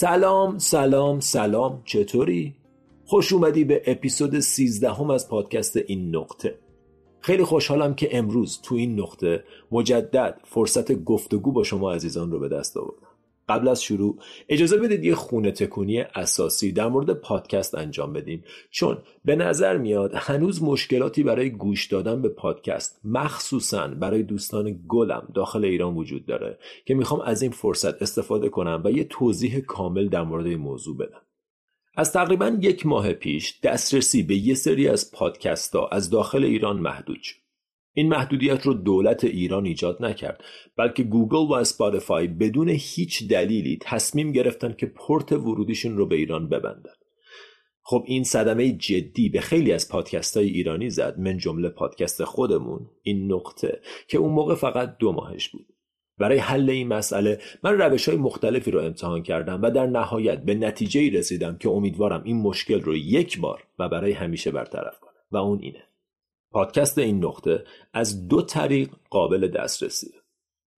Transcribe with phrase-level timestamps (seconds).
[0.00, 2.54] سلام سلام سلام چطوری؟
[3.04, 6.58] خوش اومدی به اپیزود 13 هم از پادکست این نقطه
[7.20, 12.48] خیلی خوشحالم که امروز تو این نقطه مجدد فرصت گفتگو با شما عزیزان رو به
[12.48, 13.07] دست آوردم
[13.48, 18.44] قبل از شروع اجازه بدید یه خونه تکونی اساسی در مورد پادکست انجام بدیم.
[18.70, 25.28] چون به نظر میاد هنوز مشکلاتی برای گوش دادن به پادکست مخصوصا برای دوستان گلم
[25.34, 30.08] داخل ایران وجود داره که می‌خوام از این فرصت استفاده کنم و یه توضیح کامل
[30.08, 31.20] در مورد این موضوع بدم.
[31.96, 36.80] از تقریبا یک ماه پیش دسترسی به یه سری از پادکست ها از داخل ایران
[36.80, 37.47] محدود شد.
[37.98, 40.44] این محدودیت رو دولت ایران ایجاد نکرد
[40.76, 46.48] بلکه گوگل و اسپاتیفای بدون هیچ دلیلی تصمیم گرفتن که پورت ورودیشون رو به ایران
[46.48, 46.92] ببندن.
[47.82, 52.86] خب این صدمه جدی به خیلی از پادکست های ایرانی زد من جمله پادکست خودمون
[53.02, 55.66] این نقطه که اون موقع فقط دو ماهش بود.
[56.18, 60.54] برای حل این مسئله من روش های مختلفی رو امتحان کردم و در نهایت به
[60.54, 65.12] نتیجه رسیدم که امیدوارم این مشکل رو یک بار و برای همیشه برطرف کنم.
[65.30, 65.87] و اون اینه.
[66.50, 70.10] پادکست این نقطه از دو طریق قابل دسترسی.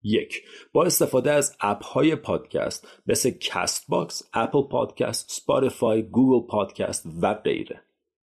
[0.03, 7.35] یک با استفاده از اپ های پادکست مثل Castbox، Apple Podcast، Spotify، Google Podcast و
[7.35, 7.83] غیره.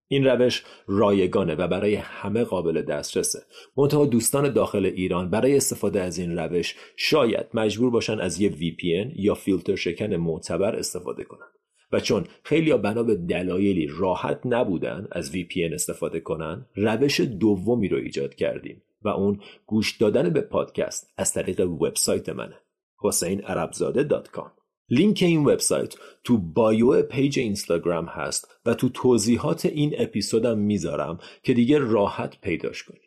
[0.08, 3.38] این روش رایگانه و برای همه قابل دسترسه.
[3.76, 9.12] منتها دوستان داخل ایران برای استفاده از این روش شاید مجبور باشن از یه VPN
[9.16, 11.55] یا فیلتر شکن معتبر استفاده کنند.
[11.92, 17.98] و چون خیلی بنا به دلایلی راحت نبودن از VPN استفاده کنن روش دومی رو
[17.98, 22.56] ایجاد کردیم و اون گوش دادن به پادکست از طریق وبسایت منه
[22.98, 24.50] حسینعربزاده.com
[24.90, 31.54] لینک این وبسایت تو bio page اینستاگرام هست و تو توضیحات این اپیزودم می‌ذارم که
[31.54, 33.00] دیگه راحت پیداش کنید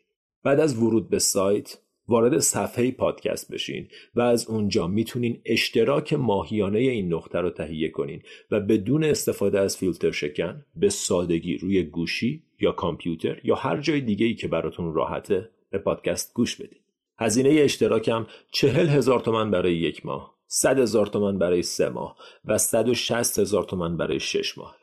[0.44, 1.78] بعد از ورود به سایت
[2.09, 8.22] وارد صفحه پادکست بشین و از اونجا می‌تونین اشتراک ماهیانه این نقطه رو تهیه کنین
[8.52, 14.02] و بدون استفاده از فیلتر شکن به سادگی روی گوشی یا کامپیوتر یا هر جای
[14.02, 16.80] دیگه ای که براتون راحته به پادکست گوش بدین.
[17.20, 22.58] هزینه اشتراکم چهل هزار تومن برای یک ماه صد هزار تومن برای سه ماه و
[22.58, 24.78] صد و شست هزار تومن برای شش ماه.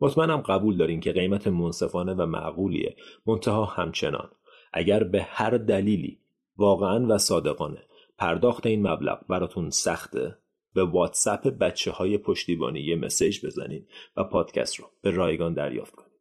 [0.00, 4.30] مطمئنم قبول دارین که قیمت منصفانه و معقولیه منتها همچنان.
[4.72, 6.18] اگر به هر دلیلی
[6.56, 7.82] واقعا و صادقانه
[8.18, 10.38] پرداخت این مبلغ براتون سخته
[10.74, 16.14] به واتساپ بچه های پشتیبانی یه مسیج بزنید و پادکست رو به رایگان دریافت کنید.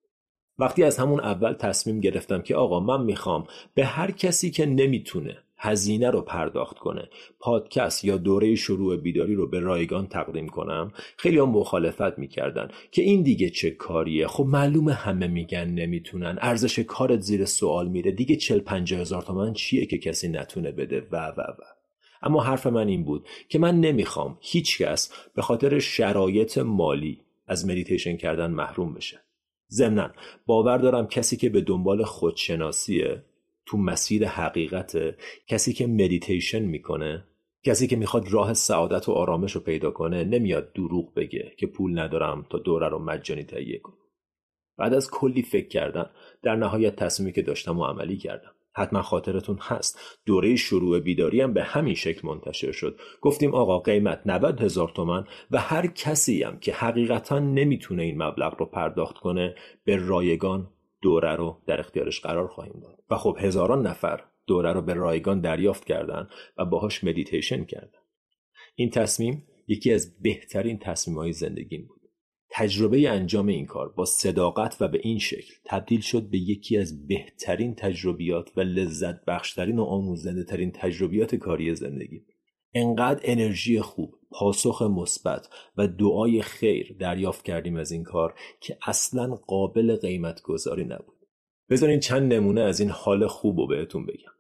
[0.58, 5.43] وقتی از همون اول تصمیم گرفتم که آقا من می‌خوام به هر کسی که نمی‌تونه
[5.64, 7.10] هزینه رو پرداخت کنه.
[7.40, 10.92] پادکست یا دوره شروع بیداری رو به رایگان تقدیم کنم.
[11.18, 14.28] خیلی هم مخالفت می‌کردن که این دیگه چه کاریه.
[14.28, 16.38] خب معلوم همه میگن نمی‌تونن.
[16.42, 18.12] ارزش کارت زیر سوال میره.
[18.12, 21.64] دیگه چل پنجاه هزار تومن چیه که کسی نتونه بده؟ و و و.
[22.22, 28.18] اما حرف من این بود که من نمی‌خوام هیچکس به خاطر شرایط مالی از مدیتیشن
[28.18, 29.20] کردن محروم بشه.
[29.72, 30.12] ضمنا
[30.46, 33.24] باور دارم کسی که به دنبال خودشناسیه
[33.66, 34.98] تو مسیر حقیقت
[35.48, 37.24] کسی که مدیتیشن می‌کنه
[37.64, 42.00] کسی که می‌خواد راه سعادت و آرامش رو پیدا کنه نمیاد دروغ بگه که پول
[42.00, 43.98] ندارم تا دوره رو مجانی تهیه کنم.
[44.78, 46.10] بعد از کلی فکر کردن
[46.44, 48.52] در نهایت تصمیمی که داشتم و عملی کردم.
[48.76, 50.20] حتما خاطرتون هست.
[50.26, 53.00] دوره شروع بیداری هم به همین شکل منتشر شد.
[53.22, 58.56] گفتیم آقا قیمت 90 هزار تومن و هر کسی هم که حقیقتا نمی‌تونه این مبلغ
[58.60, 60.73] رو پرداخت کنه به رایگان
[61.04, 63.00] دوره رو در اختیارش قرار خواهیم داد.
[63.10, 66.28] و خب هزاران نفر دوره رو به رایگان دریافت کردن
[66.58, 68.00] و باهاش مدیتیشن کردن.
[68.76, 72.02] این تصمیم یکی از بهترین تصمیم های زندگیم بود.
[72.56, 77.08] تجربه انجام این کار با صداقت و به این شکل تبدیل شد به یکی از
[77.08, 82.26] بهترین تجربیات و لذت بخشترین و آموزنده ترین تجربیات کاری زندگی.
[82.74, 89.36] انقدر انرژی خوب پاسخ مثبت و دعای خیر دریافت کردیم از این کار که اصلا
[89.36, 91.18] قابل قیمت گذاری نبود.
[91.70, 94.34] بذارین چند نمونه از این حال خوب رو بهتون بگم.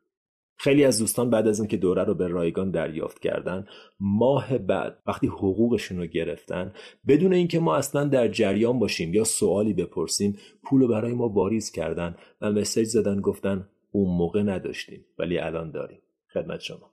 [0.57, 3.65] خیلی از دوستان بعد از اینکه دوره رو به رایگان دریافت کردن
[3.99, 6.73] ماه بعد وقتی حقوقشون رو گرفتن
[7.07, 11.71] بدون اینکه ما اصلا در جریان باشیم یا سوالی بپرسیم پول رو برای ما واریز
[11.71, 15.99] کردن و مسیج زدن گفتن اون موقع نداشتیم ولی الان داریم.
[16.33, 16.92] خدمت شما.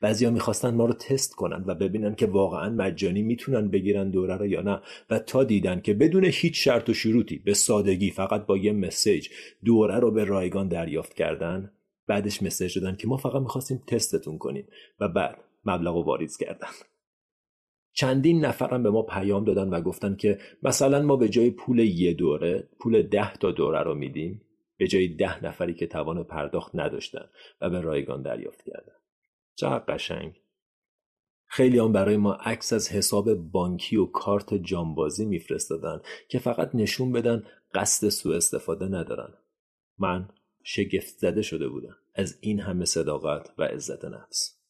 [0.00, 4.46] بعضیا می‌خواستن ما رو تست کنن و ببینن که واقعا مجانی می‌تونن بگیرن دوره رو
[4.46, 4.80] یا نه.
[5.10, 9.28] و تا دیدن که بدون هیچ شرط و شروطی به سادگی فقط با یه مسیج
[9.64, 11.72] دوره رو به رایگان دریافت کردن
[12.06, 14.68] بعدش مسیج دادن که ما فقط می‌خواستیم تستتون کنیم
[15.00, 16.68] و بعد مبلغ و واریز کردن.
[17.92, 22.14] چندین نفرم به ما پیام دادن و گفتن که مثلا ما به جای پول یه
[22.14, 24.42] دوره پول ده تا دوره رو میدیم
[24.76, 27.24] به جای ده نفری که توان پرداخت نداشتن
[27.60, 28.99] و به رایگان دریافت کردن.
[29.54, 30.40] چقدر قشنگ.
[31.46, 37.12] خیلی هم برای ما عکس از حساب بانکی و کارت جانبازی میفرستادن که فقط نشون
[37.12, 37.42] بدن
[37.74, 39.34] قصد سوء استفاده ندارن.
[39.98, 40.28] من
[40.62, 44.60] شگفت زده شده بودم از این همه صداقت و عزت نفس.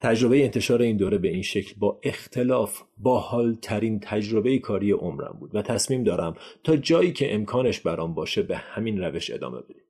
[0.00, 5.36] تجربه انتشار این دوره به این شکل با اختلاف با حال ترین تجربه کاری عمرم
[5.40, 9.82] بود و تصمیم دارم تا جایی که امکانش برام باشه به همین روش ادامه بدیم.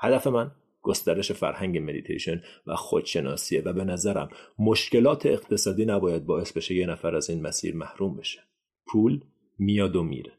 [0.00, 0.50] هدف من
[0.86, 4.28] گسترش فرهنگ مدیتیشن و خودشناسیه و به نظرم
[4.58, 8.40] مشکلات اقتصادی نباید باعث بشه یه نفر از این مسیر محروم بشه.
[8.86, 9.20] پول
[9.58, 10.32] میاد و میره.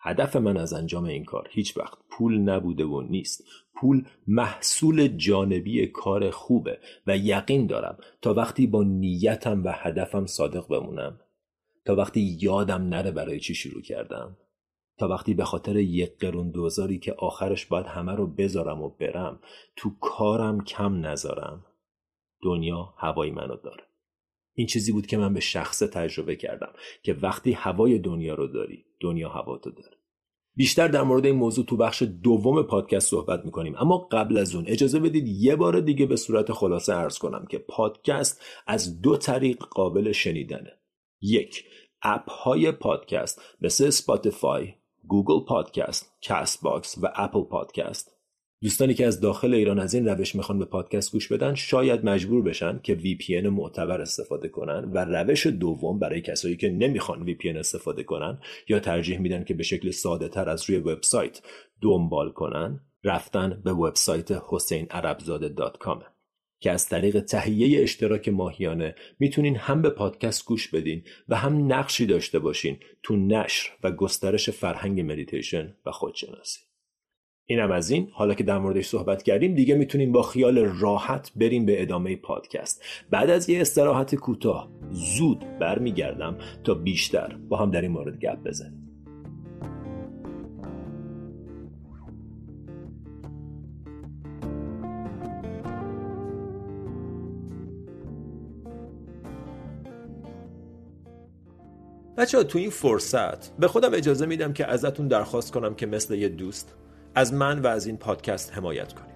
[0.00, 3.44] هدف من از انجام این کار هیچ وقت پول نبوده و نیست
[3.80, 10.68] پول محصول جانبی کار خوبه و یقین دارم تا وقتی با نیتم و هدفم صادق
[10.68, 11.20] بمونم
[11.84, 14.36] تا وقتی یادم نره برای چی شروع کردم
[14.98, 19.40] تا وقتی به خاطر یک قرون دوزاری که آخرش باید همه رو بذارم و برم
[19.76, 21.64] تو کارم کم نذارم.
[22.42, 23.84] دنیا هوای منو داره.
[24.54, 26.72] این چیزی بود که من به شخصه تجربه کردم
[27.02, 29.96] که وقتی هوای دنیا رو داری دنیا هوا تو داره.
[30.54, 33.74] بیشتر در مورد این موضوع تو بخش دوم پادکست صحبت می‌کنیم.
[33.78, 37.58] اما قبل از اون اجازه بدید یه بار دیگه به صورت خلاصه ارز کنم که
[37.58, 40.72] پادکست از دو طریق قابل شنیدنه.
[41.20, 41.64] یک
[42.02, 44.74] app های پادکست مثل Spotify،
[45.08, 48.16] Google Podcast، Castbox و Apple Podcast.
[48.62, 52.42] دوستانی که از داخل ایران از این روش می‌خوان به پادکست گوش بدن شاید مجبور
[52.42, 58.02] بشن که VPN معتبر استفاده کنن و روش دوم برای کسایی که نمی‌خوان VPN استفاده
[58.02, 58.38] کنن
[58.68, 61.42] یا ترجیح میدن که به شکل ساده تر از روی وبسایت
[61.82, 66.15] دنبال کنن رفتن به وبسایت حسینعربزاده.com
[66.60, 72.06] که از طریق تهیه اشتراک ماهیانه می‌تونین هم به پادکست گوش بدین و هم نقشی
[72.06, 76.60] داشته باشین تو نشر و گسترش فرهنگ مدیتیشن و خودشناسی.
[77.48, 78.08] اینم از این.
[78.12, 82.84] حالا که در موردش صحبت کردیم دیگه می‌تونیم با خیال راحت بریم به ادامه پادکست.
[83.10, 88.42] بعد از یه استراحت کوتاه زود برمیگردم تا بیشتر با هم در این مورد گپ
[88.44, 88.85] بزنیم.
[102.26, 106.14] بچه ها تو این فرصت به خودم اجازه میدم که ازتون درخواست کنم که مثل
[106.14, 106.74] یه دوست
[107.14, 109.15] از من و از این پادکست حمایت کنید.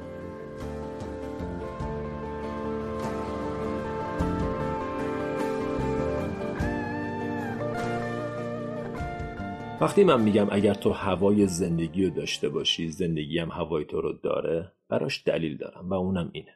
[9.81, 14.13] وقتی من میگم اگر تو هوای زندگی رو داشته باشی زندگی هم هوای تو رو
[14.13, 16.55] داره براش دلیل دارم و اونم اینه.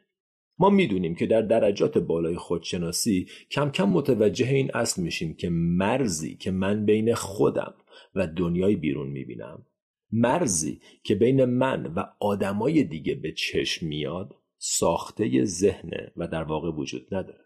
[0.58, 6.36] ما می‌دونیم که در درجات بالای خودشناسی کم کم متوجه این اصل میشیم که مرزی
[6.36, 7.74] که من بین خودم
[8.14, 9.66] و دنیای بیرون می‌بینم
[10.12, 16.70] مرزی که بین من و آدمای دیگه به چشم میاد ساخته ذهنه و در واقع
[16.70, 17.44] وجود نداره.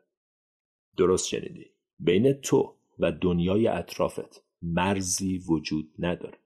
[0.96, 1.66] درست شنیدی؟
[1.98, 4.49] بین تو و دنیای اطرافت.
[4.62, 6.38] مرزی وجود نداره.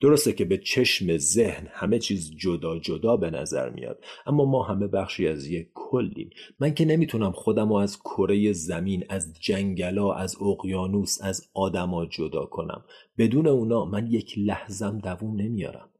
[0.00, 4.86] درسته که به چشم ذهن همه چیز جدا جدا به نظر میاد اما ما همه
[4.86, 6.30] بخشی از یک کلیم.
[6.60, 12.46] من که نمی‌تونم خودم رو از کره زمین از جنگلا از اقیانوس از آدما جدا
[12.46, 12.84] کنم.
[13.18, 15.90] بدون اونا من یک لحظم دووم نمیارم.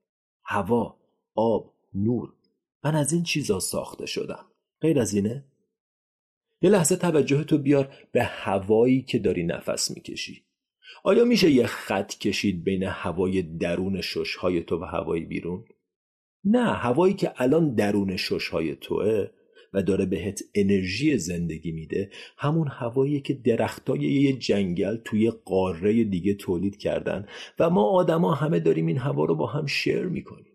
[0.44, 0.97] هوا
[1.35, 2.32] آب نور
[2.85, 4.44] من از این چیزا ساخته شدم.
[4.80, 5.44] غیر از اینه؟
[6.62, 10.42] یه لحظه توجه تو بیار به هوایی که داری نفس می‌کشی.
[11.04, 15.64] آیا میشه یه خط کشید بین هوای درون ششهای تو و هوای بیرون؟
[16.44, 19.26] نه هوایی که الان درون ششهای توه
[19.73, 26.35] و داره بهت انرژی زندگی میده همون هوایی که درختای یه جنگل توی قاره دیگه
[26.35, 27.26] تولید کردن
[27.59, 30.52] و ما آدما همه داریم این هوا رو با هم share می‌کنیم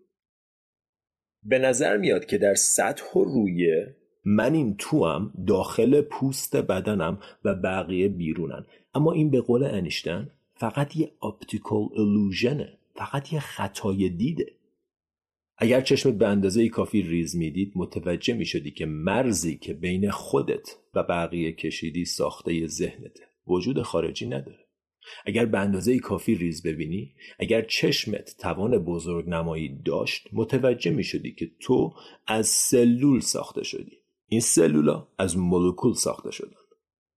[1.42, 3.96] به نظر میاد که در سطح و رویه
[4.28, 8.66] من این توام داخل پوست بدنم و بقیه بیرونن.
[8.94, 14.52] اما این به قول انیشتن فقط یه optical illusion ه فقط یه خطای دیده.
[15.58, 21.02] اگر چشمت به اندازه کافی ریز می‌دید متوجه می‌شدی که مرزی که بین خودت و
[21.02, 23.24] بقیه کشیدی ساخته ذهنته.
[23.46, 24.66] وجود خارجی نداره.
[25.26, 31.32] اگر به اندازه کافی ریز ببینی اگر چشمت توان بزرگ نمایی داشت متوجه می شدی
[31.32, 31.94] که تو
[32.26, 33.98] از سلول ساخته شدی.
[34.28, 36.56] این سلولا از مولکول ساخته شدن.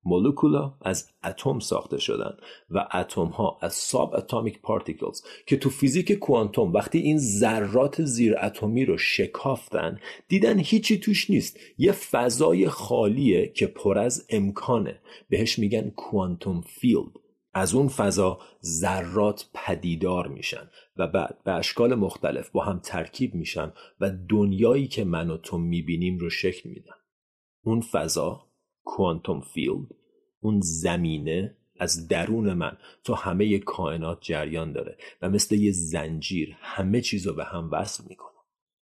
[0.04, 2.38] مولکولا از اتم ساخته شدن
[2.70, 8.86] و اتم ها از subatomic particles که تو فیزیک کوانتوم وقتی این ذرات زیر اتمی
[8.86, 11.60] رو شکافتن دیدن هیچی توش نیست.
[11.78, 15.00] یه فضای خالیه که پر از امکانه.
[15.30, 17.12] بهش میگن quantum field.
[17.54, 23.74] از اون فضا ذرات پدیدار میشن و بعد به اشکال مختلف با هم ترکیب میشن
[24.00, 26.99] و دنیایی که من و تو می‌بینیم رو شکل میدن.
[27.64, 28.46] اون فضا
[28.84, 29.88] quantum field
[30.42, 37.02] اون زمینه از درون من تا همه کائنات جریان داره و مثل یه زنجیر همه
[37.02, 38.30] چیز رو به هم وصل می‌کنه.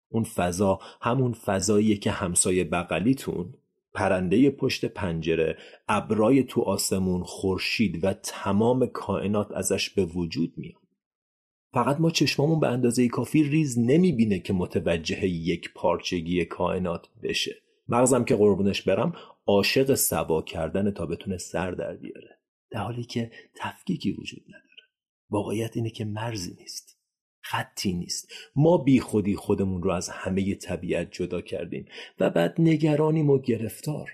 [0.10, 3.54] اون فضا همون فضاییه که همسایه بغلیتون
[3.94, 5.58] پرنده پشت پنجره
[5.88, 10.82] ابرای تو آسمون خورشید و تمام کائنات ازش به وجود میاد.
[11.74, 17.56] فقط ما چشمامون به اندازه کافی ریز نمی‌بینه که متوجه یک پارچگی کائنات بشه.
[17.90, 19.14] مغزم که قربونش برم
[19.46, 22.40] عاشق سوا کردن تا بتونه سر در بیاره.
[22.72, 24.84] در حالی که تفکیکی وجود نداره.
[25.30, 27.00] واقعیت اینه که مرزی نیست.
[27.42, 28.34] خطی نیست.
[28.56, 31.86] ما بی خودی خودمون رو از همه طبیعت جدا کردیم
[32.20, 34.12] و بعد نگرانیم و گرفتار.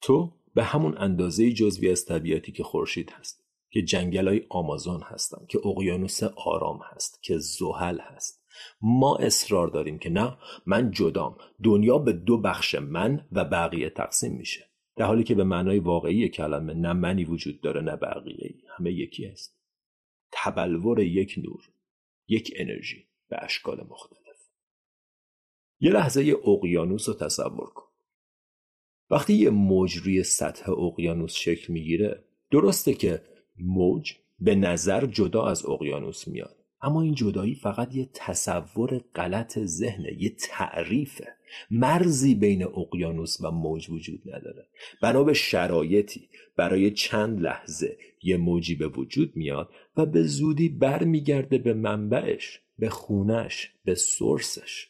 [0.00, 5.46] تو به همون اندازه جزوی از طبیعتی که خورشید هست که جنگل های آمازون هستن
[5.48, 8.41] که اقیانوس آرام هست که زحل هست.
[8.80, 11.36] ما اصرار داریم که نه من جدام.
[11.62, 14.68] دنیا به دو بخش من و بقیه تقسیم میشه.
[14.96, 19.26] در حالی که به معنای واقعی کلمه نه منی وجود داره نه بقیه همه یکی
[19.26, 19.58] است.
[20.32, 21.72] تبلور یک نور
[22.28, 24.22] یک انرژی به اشکال مختلف.
[25.80, 27.88] یه لحظه اقیانوس رو تصور کن.
[29.10, 33.22] وقتی یه موج روی سطح اقیانوس شکل می‌گیره درسته که
[33.58, 36.61] موج به نظر جدا از اقیانوس میاد.
[36.82, 41.28] اما این جدایی فقط یه تصور غلط ذهنه یه تعریفه.
[41.70, 44.66] مرزی بین اقیانوس و موج وجود نداره.
[45.02, 51.58] بنا به شرایطی برای چند لحظه یه موجی به وجود میاد و به زودی برمیگرده
[51.58, 54.88] به منبعش به خونش به سورسش.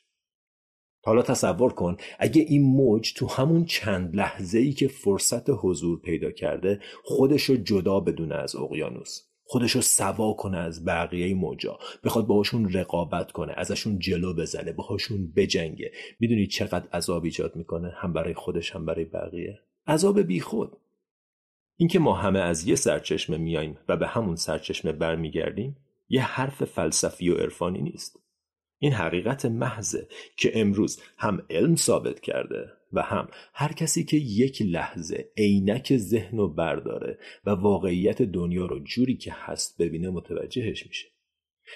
[1.05, 6.31] حالا تصور کن اگه این موج تو همون چند لحظه ای که فرصت حضور پیدا
[6.31, 9.32] کرده خودشو جدا بدونه از اقیانوس.
[9.53, 11.79] خودشو سوا کنه از بقیه موجا.
[12.05, 15.93] بخواد باهاشون رقابت کنه ازشون جلو بزنه باهاشون بجنگه.
[16.21, 19.61] می‌دونی چقدر عذاب ایجاد می‌کنه؟ هم برای خودش هم برای بقیه.
[19.87, 20.77] عذاب بیخود
[21.77, 25.77] اینکه ما همه از یه سرچشمه میاییم و به همون سرچشمه برمیگردیم
[26.09, 28.19] یه حرف فلسفی و عرفانی نیست.
[28.79, 32.73] این حقیقت محضه که امروز هم علم ثابت کرده.
[32.93, 38.81] و هم هر کسی که یک لحظه عینک ذهن رو برداره و واقعیت دنیا رو
[38.85, 41.09] جوری که هست ببینه متوجهش میشه.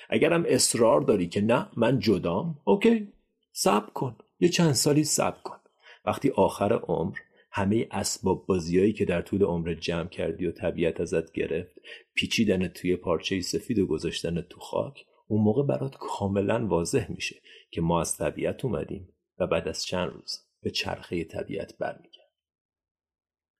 [0.08, 3.12] اگرم اصرار داری که نه من جدام اوکی
[3.52, 5.56] صبر کن یه چند سالی صبر کن.
[6.04, 7.16] وقتی آخر عمر
[7.50, 11.74] همه اسباب بازیایی که در طول عمر جمع کردی و طبیعت ازت گرفت
[12.14, 17.36] پیچیدن توی پارچه سفید و گذاشتن تو خاک اون موقع برات کاملا واضح میشه
[17.70, 19.08] که ما از طبیعت اومدیم
[19.38, 22.32] و بعد از چند روز به چرخه طبیعت برمیگرد.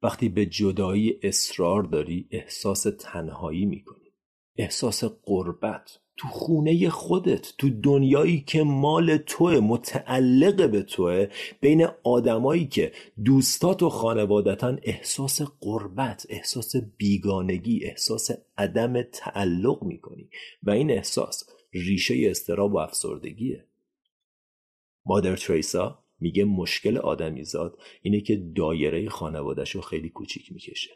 [0.02, 4.12] وقتی به جدایی اصرار داری احساس تنهایی می‌کنی.
[4.56, 11.26] احساس قربت تو خونه خودت تو دنیایی که مال توه متعلق به توه
[11.60, 12.92] بین آدمایی که
[13.24, 20.30] دوستات و خانوادتن احساس قربت احساس بیگانگی احساس عدم تعلق می‌کنی.
[20.62, 23.64] و این احساس ریشه استراب و افسردگیه.
[25.04, 30.90] مادر تریسا میگه مشکل آدمیزاد اینه که دایره خانوادش رو خیلی کوچیک می‌کشه.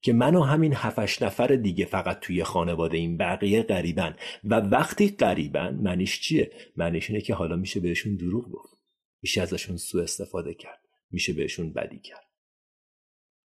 [0.00, 5.08] که من و همین هفش نفر دیگه فقط توی خانواده این بقیه غریبن و وقتی
[5.08, 8.78] غریبن معنیش چیه؟ معنیش اینه که حالا میشه بهشون دروغ گفت.
[9.22, 10.80] میشه ازشون سوء استفاده کرد.
[11.10, 12.26] میشه بهشون بدی کرد.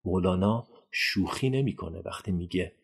[0.06, 2.76] مولانا شوخی نمی‌کنه وقتی میگه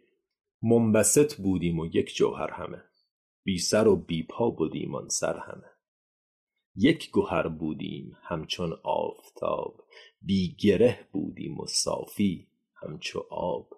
[0.61, 2.83] منبسط بودیم و یک جوهر همه.
[3.43, 5.74] بی سر و بی پا بودیم آن سر همه.
[6.77, 9.83] یک گوهر بودیم همچون آفتاب
[10.21, 13.69] بی گره بودیم و صافی همچو آب.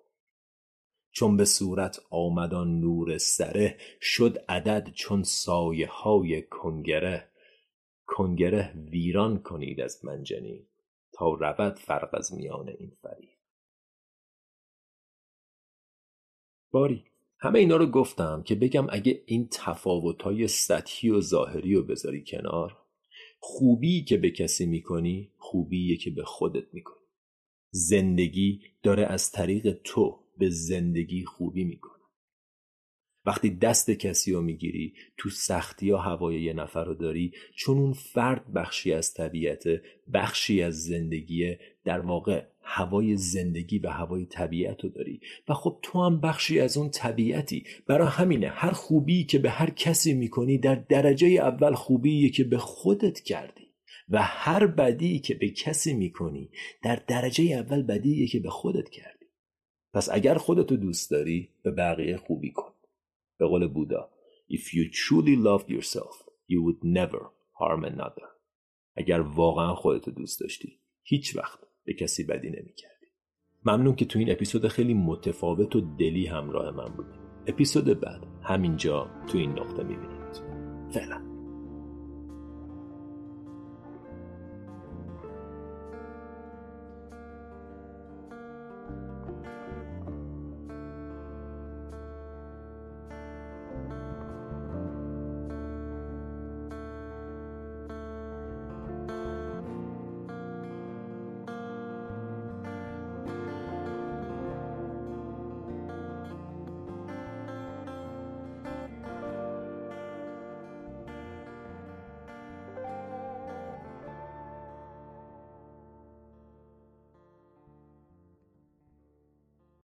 [1.12, 7.30] چون به صورت آمدان نور سره شد عدد چون سایه های کنگره.
[8.06, 10.68] کنگره ویران کنید از منجنی
[11.14, 13.38] تا رود فرق از میان این فریق
[16.72, 17.06] باری
[17.40, 22.87] همه اینا رو گفتم که بگم اگه این تفاوتهای سطحی و ظاهری رو بذاری کنار
[23.40, 26.98] خوبی که به کسی می‌کنی خوبیه که به خودت می‌کنی.
[27.72, 31.97] زندگی داره از طریق تو به زندگی خوبی می‌کنه.
[33.28, 37.94] وقتی دست کسی رو می‌گیری تو سختی یا هوای یه نفر رو داری چون اون
[37.94, 39.64] فرد بخشی از طبیعت
[40.14, 45.20] بخشی از زندگیه در واقع هوای زندگی و هوای طبیعت رو داری.
[45.48, 47.64] و خب تو هم بخشی از اون طبیعتی.
[47.88, 52.58] برای همینه هر خوبی که به هر کسی می‌کنی در درجه اول خوبیه که به
[52.58, 53.68] خودت کردی.
[54.10, 56.50] و هر بدی که به کسی می‌کنی
[56.84, 59.26] در درجه اول بدیه که به خودت کردی.
[59.94, 62.77] پس اگر خودتو دوست داری به بقیه خوبی کن.
[63.40, 64.10] به قول بودا.
[64.52, 66.16] If you truly loved yourself
[66.50, 67.22] you would never
[67.60, 68.28] harm another.
[68.96, 73.08] اگر واقعا خودتو دوست داشتی هیچ وقت به کسی بدی نمی‌کردی.
[73.66, 77.20] ممنون که تو این اپیزود خیلی متفاوت و دلی همراه من بودی.
[77.48, 80.42] اپیزود بعد همینجا تو این نقطه می‌بینید.
[80.94, 81.27] فعلا.